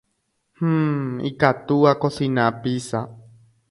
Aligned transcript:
Hmm. 0.57 1.07
Ikatu 1.29 1.77
akosina 1.91 2.43
pizza. 2.61 2.99